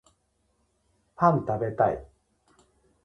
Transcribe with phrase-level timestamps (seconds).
[1.15, 2.03] パン食べたい